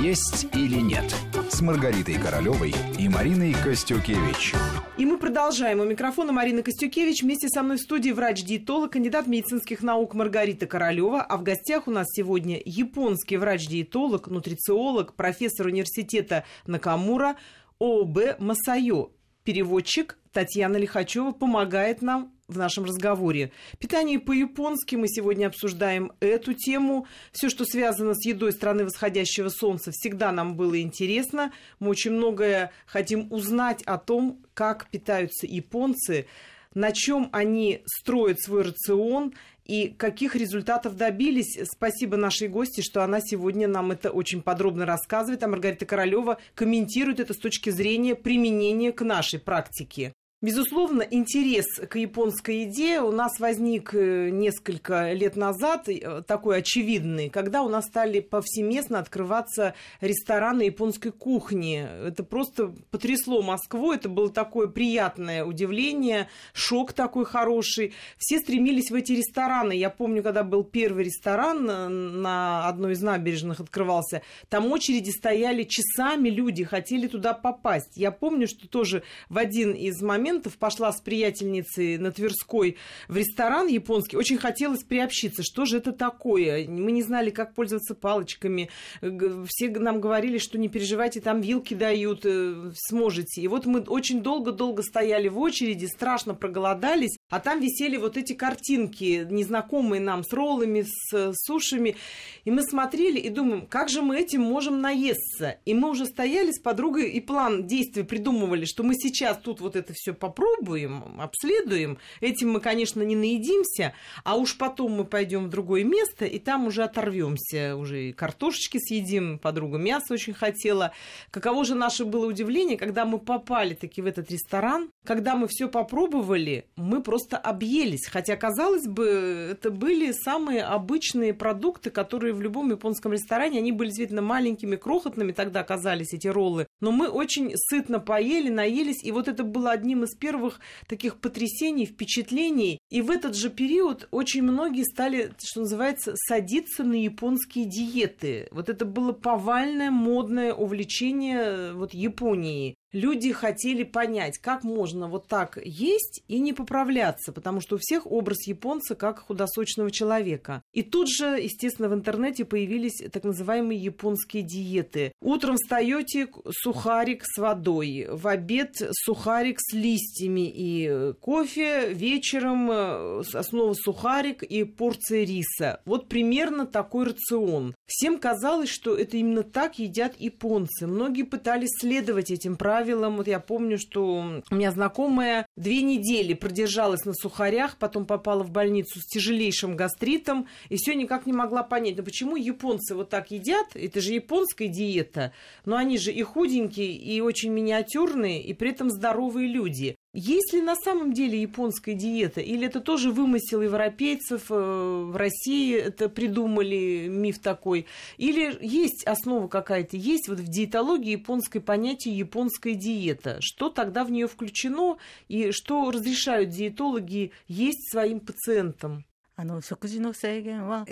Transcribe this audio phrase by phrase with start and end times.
[0.00, 1.14] «Есть или нет»
[1.50, 4.54] с Маргаритой Королевой и Мариной Костюкевич.
[4.98, 5.80] И мы продолжаем.
[5.80, 7.22] У микрофона Марина Костюкевич.
[7.22, 11.22] Вместе со мной в студии врач-диетолог, кандидат медицинских наук Маргарита Королева.
[11.22, 17.36] А в гостях у нас сегодня японский врач-диетолог, нутрициолог, профессор университета Накамура
[17.78, 19.10] ООБ Масайо.
[19.44, 23.50] Переводчик Татьяна Лихачева помогает нам в нашем разговоре.
[23.78, 24.96] Питание по-японски.
[24.96, 27.06] Мы сегодня обсуждаем эту тему.
[27.32, 31.52] Все, что связано с едой страны восходящего солнца, всегда нам было интересно.
[31.80, 36.26] Мы очень многое хотим узнать о том, как питаются японцы,
[36.74, 39.32] на чем они строят свой рацион
[39.64, 41.58] и каких результатов добились.
[41.64, 47.18] Спасибо нашей гости, что она сегодня нам это очень подробно рассказывает, а Маргарита Королева комментирует
[47.18, 50.12] это с точки зрения применения к нашей практике.
[50.42, 57.30] Безусловно, интерес к японской еде у нас возник э, несколько лет назад, э, такой очевидный,
[57.30, 61.88] когда у нас стали повсеместно открываться рестораны японской кухни.
[62.06, 67.94] Это просто потрясло Москву, это было такое приятное удивление, шок такой хороший.
[68.18, 69.72] Все стремились в эти рестораны.
[69.72, 75.62] Я помню, когда был первый ресторан э, на одной из набережных открывался, там очереди стояли
[75.62, 77.96] часами, люди хотели туда попасть.
[77.96, 82.76] Я помню, что тоже в один из моментов моментов пошла с приятельницей на Тверской
[83.08, 84.16] в ресторан японский.
[84.16, 85.42] Очень хотелось приобщиться.
[85.42, 86.66] Что же это такое?
[86.68, 88.70] Мы не знали, как пользоваться палочками.
[89.00, 93.40] Все нам говорили, что не переживайте, там вилки дают, э, сможете.
[93.40, 98.34] И вот мы очень долго-долго стояли в очереди, страшно проголодались, а там висели вот эти
[98.34, 101.96] картинки, незнакомые нам, с роллами, с сушами.
[102.44, 105.58] И мы смотрели и думаем, как же мы этим можем наесться?
[105.64, 109.74] И мы уже стояли с подругой и план действия придумывали, что мы сейчас тут вот
[109.74, 111.98] это все попробуем, обследуем.
[112.20, 116.68] Этим мы, конечно, не наедимся, а уж потом мы пойдем в другое место, и там
[116.68, 120.92] уже оторвемся, уже и картошечки съедим, подруга мясо очень хотела.
[121.32, 125.68] Каково же наше было удивление, когда мы попали таки в этот ресторан, когда мы все
[125.68, 128.06] попробовали, мы просто объелись.
[128.06, 129.06] Хотя, казалось бы,
[129.52, 135.32] это были самые обычные продукты, которые в любом японском ресторане, они были действительно маленькими, крохотными
[135.32, 136.66] тогда оказались эти роллы.
[136.80, 141.86] Но мы очень сытно поели, наелись, и вот это было одним из первых таких потрясений,
[141.86, 142.78] впечатлений.
[142.90, 148.48] И в этот же период очень многие стали, что называется, садиться на японские диеты.
[148.50, 155.28] Вот это было повальное, модное увлечение э, вот Японии люди хотели понять, как можно вот
[155.28, 160.62] так есть и не поправляться, потому что у всех образ японца как худосочного человека.
[160.72, 165.12] И тут же, естественно, в интернете появились так называемые японские диеты.
[165.20, 173.74] Утром встаете сухарик с водой, в обед сухарик с листьями и кофе, вечером э, снова
[173.74, 175.80] сухарик и порция риса.
[175.84, 177.74] Вот примерно такой рацион.
[177.86, 180.86] Всем казалось, что это именно так едят японцы.
[180.86, 183.16] Многие пытались следовать этим правилам, правилам.
[183.16, 188.50] Вот я помню, что у меня знакомая две недели продержалась на сухарях, потом попала в
[188.50, 193.30] больницу с тяжелейшим гастритом, и все никак не могла понять, ну почему японцы вот так
[193.30, 193.74] едят?
[193.74, 195.32] Это же японская диета,
[195.64, 199.96] но они же и худенькие, и очень миниатюрные, и при этом здоровые люди.
[200.18, 202.40] Есть ли на самом деле японская диета?
[202.40, 207.84] Или это тоже вымысел европейцев э, в России это придумали миф такой?
[208.16, 209.98] Или есть основа какая-то?
[209.98, 213.36] Есть вот в диетологии японское понятие японская диета.
[213.42, 214.96] Что тогда в нее включено
[215.28, 219.04] и что разрешают диетологи есть своим пациентам?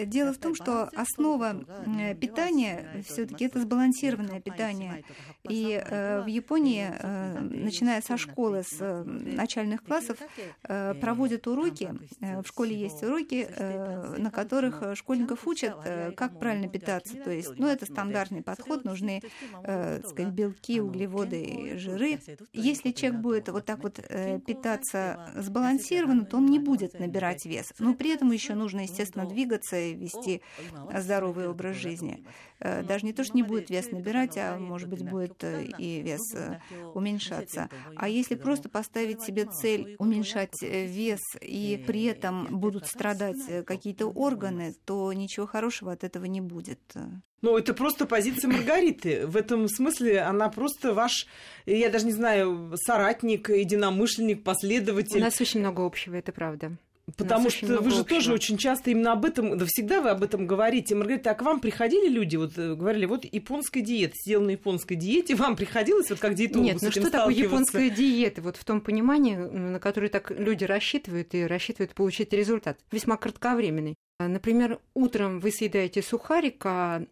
[0.06, 1.64] Дело в том, что основа
[2.20, 5.02] питания все-таки это сбалансированное питание.
[5.48, 10.18] И э, в Японии, э, начиная со школы, с э, начальных классов,
[10.62, 11.94] проводят уроки.
[12.20, 13.48] В школе есть уроки,
[14.18, 15.74] на которых школьников учат,
[16.16, 17.16] как правильно питаться.
[17.16, 19.22] То есть, ну, это стандартный подход, нужны,
[19.62, 22.20] так сказать, белки, углеводы и жиры.
[22.52, 23.96] Если человек будет вот так вот
[24.46, 27.72] питаться сбалансированно, то он не будет набирать вес.
[27.78, 30.42] Но при этом еще нужно, естественно, двигаться и вести
[30.92, 32.24] здоровый образ жизни.
[32.60, 36.00] Э, даже не то, что не будет вес набирать, а, может быть, будет э, и
[36.00, 36.58] вес э,
[36.94, 37.68] уменьшаться.
[37.96, 44.74] А если просто поставить себе цель уменьшать вес, и при этом будут страдать какие-то органы,
[44.84, 46.80] то ничего хорошего от этого не будет.
[47.42, 49.26] Ну, это просто позиция Маргариты.
[49.26, 51.26] В этом смысле она просто ваш,
[51.66, 55.18] я даже не знаю, соратник, единомышленник, последователь.
[55.18, 56.72] У нас очень много общего, это правда.
[57.16, 58.04] Потому что вы же общего.
[58.04, 60.94] тоже очень часто именно об этом, да всегда вы об этом говорите.
[60.94, 64.94] Маргарита, а к вам приходили люди, вот э, говорили, вот японская диета, сидела на японской
[64.94, 68.40] диете, вам приходилось вот как диетологу Нет, ну что такое японская диета?
[68.40, 73.96] Вот в том понимании, на которое так люди рассчитывают и рассчитывают получить результат, весьма кратковременный.
[74.18, 77.02] Например, утром вы съедаете сухарик, а,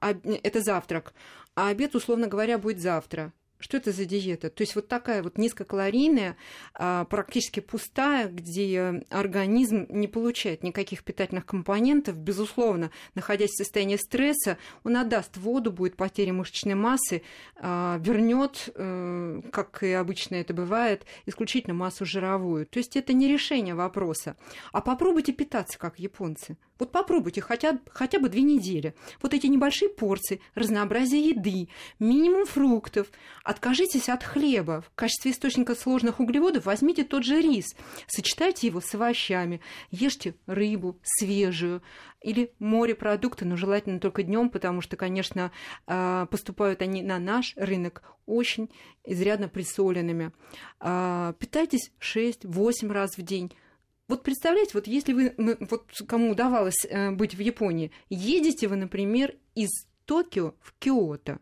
[0.00, 1.12] а это завтрак,
[1.54, 3.32] а обед, условно говоря, будет завтра.
[3.62, 4.50] Что это за диета?
[4.50, 6.36] То есть вот такая вот низкокалорийная,
[6.74, 12.16] а, практически пустая, где организм не получает никаких питательных компонентов.
[12.16, 17.22] Безусловно, находясь в состоянии стресса, он отдаст воду, будет потеря мышечной массы,
[17.56, 22.66] а, вернет, э, как и обычно это бывает, исключительно массу жировую.
[22.66, 24.36] То есть это не решение вопроса.
[24.72, 26.56] А попробуйте питаться, как японцы.
[26.82, 28.96] Вот попробуйте хотя, хотя бы две недели.
[29.20, 31.68] Вот эти небольшие порции, разнообразие еды,
[32.00, 33.06] минимум фруктов.
[33.52, 34.80] Откажитесь от хлеба.
[34.80, 37.76] В качестве источника сложных углеводов возьмите тот же рис.
[38.06, 39.60] Сочетайте его с овощами.
[39.90, 41.82] Ешьте рыбу свежую
[42.22, 45.52] или морепродукты, но желательно только днем, потому что, конечно,
[45.86, 48.70] а, поступают они на наш рынок очень
[49.04, 50.32] изрядно присоленными.
[50.80, 53.52] А, питайтесь 6-8 раз в день.
[54.08, 55.34] Вот представляете, вот если вы,
[55.68, 59.68] вот кому удавалось э, быть в Японии, едете вы, например, из
[60.06, 61.38] Токио в Киото.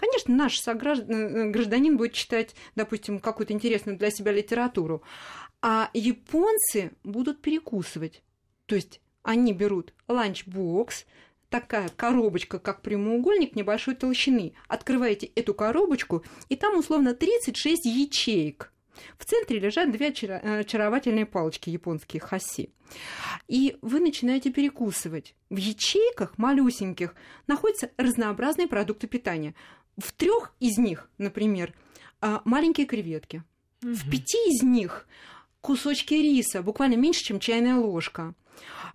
[0.00, 5.02] Конечно, наш согражданин э, будет читать, допустим, какую-то интересную для себя литературу,
[5.60, 8.22] а японцы будут перекусывать.
[8.64, 11.04] То есть они берут ланчбокс,
[11.50, 14.54] такая коробочка, как прямоугольник небольшой толщины.
[14.68, 18.72] Открываете эту коробочку, и там условно 36 ячеек–
[19.18, 22.70] в центре лежат две э, очаровательные палочки японские хаси.
[23.48, 25.34] И вы начинаете перекусывать.
[25.48, 27.14] В ячейках малюсеньких
[27.46, 29.54] находятся разнообразные продукты питания.
[30.00, 31.74] В трех из них, например,
[32.20, 33.44] а, маленькие креветки.
[33.82, 33.92] Угу.
[33.92, 35.06] В пяти из них
[35.60, 38.34] кусочки риса, буквально меньше, чем чайная ложка.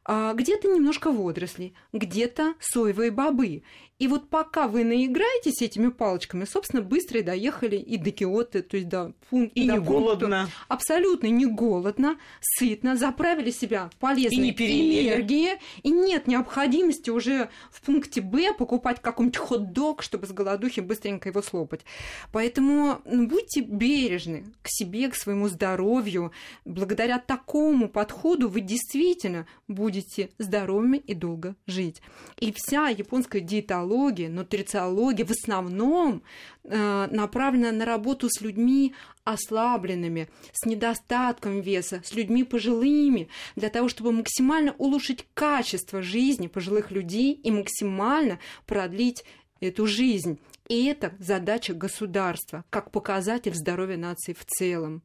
[0.04, 3.64] А, где-то немножко водорослей, где-то соевые бобы.
[3.98, 8.76] И вот пока вы наиграетесь этими палочками, собственно, быстро и доехали и до Киоты, то
[8.76, 9.58] есть до пункта.
[9.58, 9.94] И до не пункта.
[9.94, 10.50] голодно.
[10.68, 18.20] Абсолютно не голодно, сытно, заправили себя полезной и энергией, и нет необходимости уже в пункте
[18.20, 21.86] Б покупать какой-нибудь хот-дог, чтобы с голодухи быстренько его слопать.
[22.34, 26.34] Поэтому ну, будьте бережны к себе, к своему здоровью.
[26.66, 32.02] Благодаря такому подходу вы действительно будете здоровыми и долго жить.
[32.42, 36.24] И вся японская диетология диетология, нутрициология в основном
[36.64, 38.94] э, направлена на работу с людьми
[39.24, 46.92] ослабленными, с недостатком веса, с людьми пожилыми, для того, чтобы максимально улучшить качество жизни пожилых
[46.92, 49.24] людей и максимально продлить
[49.60, 50.40] эту жизнь.
[50.68, 55.04] И это задача государства, как показатель здоровья нации в целом.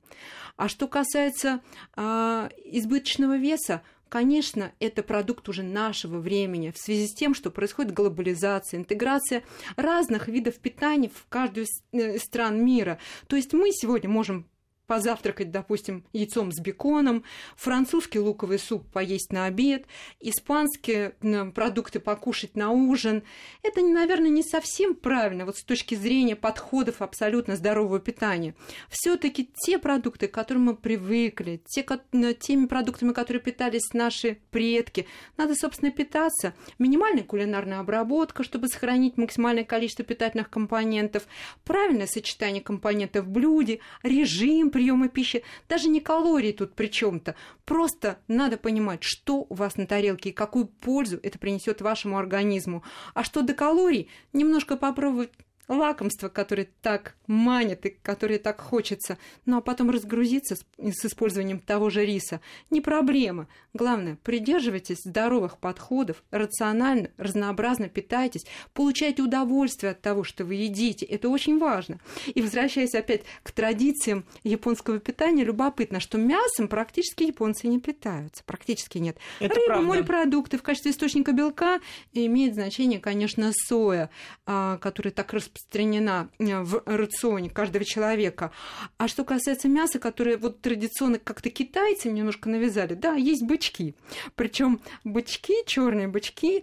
[0.57, 1.61] А что касается
[1.97, 7.93] э, избыточного веса, Конечно, это продукт уже нашего времени в связи с тем, что происходит
[7.93, 9.45] глобализация, интеграция
[9.77, 12.99] разных видов питания в каждую из э, стран мира.
[13.29, 14.50] То есть мы сегодня можем
[14.91, 17.23] позавтракать, допустим, яйцом с беконом,
[17.55, 19.87] французский луковый суп поесть на обед,
[20.19, 21.11] испанские
[21.55, 23.23] продукты покушать на ужин.
[23.63, 28.57] Это, наверное, не совсем правильно вот с точки зрения подходов абсолютно здорового питания.
[28.89, 31.87] все таки те продукты, к которым мы привыкли, те,
[32.41, 35.07] теми продуктами, которые питались наши предки,
[35.37, 36.53] надо, собственно, питаться.
[36.81, 41.29] Минимальная кулинарная обработка, чтобы сохранить максимальное количество питательных компонентов,
[41.63, 47.35] правильное сочетание компонентов в блюде, режим приема пищи, даже не калории тут при чем-то.
[47.67, 52.83] Просто надо понимать, что у вас на тарелке и какую пользу это принесет вашему организму.
[53.13, 55.33] А что до калорий, немножко попробовать
[55.71, 61.61] лакомства, которые так манят и которые так хочется, ну а потом разгрузиться с, с использованием
[61.61, 62.41] того же риса,
[62.71, 63.47] не проблема.
[63.73, 71.07] Главное, придерживайтесь здоровых подходов, рационально, разнообразно питайтесь, получайте удовольствие от того, что вы едите.
[71.07, 72.01] Это очень важно.
[72.27, 78.43] И возвращаясь опять к традициям японского питания, любопытно, что мясом практически японцы не питаются.
[78.45, 79.19] Практически нет.
[79.39, 79.87] Это Рыба, правда.
[79.87, 81.81] морепродукты в качестве источника белка
[82.13, 84.11] имеет значение, конечно, соя,
[84.47, 88.51] а, которая так распространена распространена э, в рационе каждого человека.
[88.99, 93.95] А что касается мяса, которое вот традиционно как-то китайцы немножко навязали, да, есть бычки.
[94.35, 96.63] Причем бычки, черные бычки,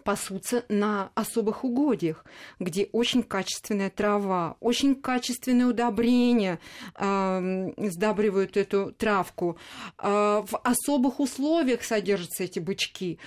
[0.00, 2.24] пасутся на особых угодьях,
[2.58, 6.58] где очень качественная трава, очень качественное удобрение
[6.96, 9.56] э, сдабривают эту травку.
[9.98, 13.18] Э, в особых условиях содержатся эти бычки.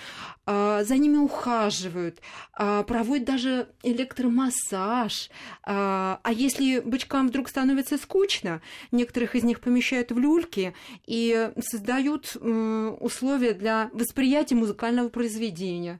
[0.45, 2.19] Э, за ними ухаживают,
[2.57, 5.29] э, проводят даже электромассаж.
[5.65, 10.73] Э, а если бычкам вдруг становится скучно, некоторых из них помещают в люльки
[11.05, 15.99] и создают э, условия для восприятия музыкального произведения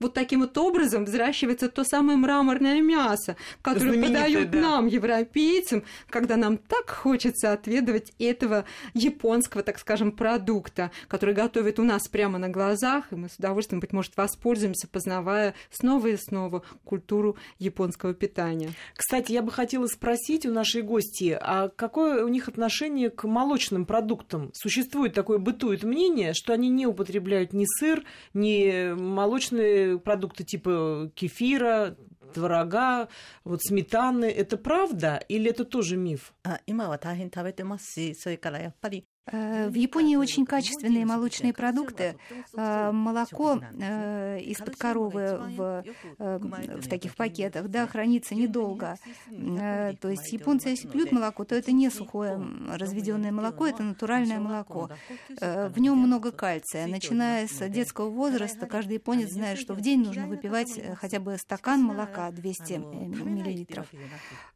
[0.00, 4.58] вот таким вот образом взращивается то самое мраморное мясо, которое подают да.
[4.58, 8.64] нам, европейцам, когда нам так хочется отведывать этого
[8.94, 13.80] японского, так скажем, продукта, который готовят у нас прямо на глазах, и мы с удовольствием,
[13.80, 18.70] быть может, воспользуемся, познавая снова и снова культуру японского питания.
[18.96, 23.84] Кстати, я бы хотела спросить у нашей гости, а какое у них отношение к молочным
[23.84, 24.50] продуктам?
[24.54, 28.02] Существует такое, бытует мнение, что они не употребляют ни сыр,
[28.32, 31.95] ни молочные продукты типа кефира,
[32.33, 33.07] творога,
[33.43, 36.33] вот сметаны, это правда или это тоже миф?
[36.65, 42.16] 今は大変食べてますし、それからやっぱり Э, В Японии очень качественные молочные продукты.
[42.54, 45.84] Э, молоко э, из-под коровы в,
[46.18, 48.96] в таких пакетах да, хранится недолго.
[49.28, 52.40] То есть японцы, если пьют молоко, то это не сухое
[52.72, 54.90] разведенное молоко, это натуральное молоко.
[55.38, 56.86] В нем много кальция.
[56.86, 61.82] Начиная с детского возраста, каждый японец знает, что в день нужно выпивать хотя бы стакан
[61.82, 63.86] молока 200 миллилитров.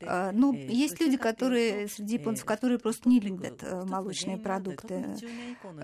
[0.01, 5.05] Но есть люди, которые, среди японцев, которые просто не любят молочные продукты продукты.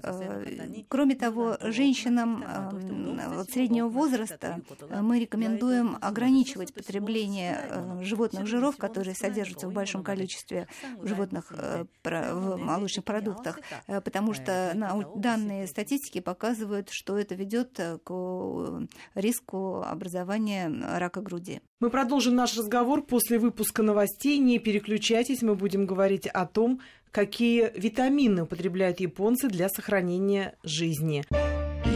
[0.03, 0.45] Э,
[0.89, 4.61] кроме того, женщинам э, среднего возраста
[5.01, 12.57] мы рекомендуем ограничивать потребление э, животных жиров, которые содержатся в большом количестве в животных в
[12.57, 14.75] молочных продуктах, потому что
[15.17, 21.61] данные статистики показывают, что это ведет к риску образования рака груди.
[21.81, 24.39] Мы продолжим наш разговор после выпуска новостей.
[24.39, 31.25] Не переключайтесь, мы будем говорить о том, какие витамины употребляют японцы для сохранения жизни.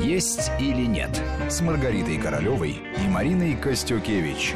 [0.02, 1.10] Есть или нет
[1.48, 4.54] с Маргаритой Королевой и Мариной Костюкевич.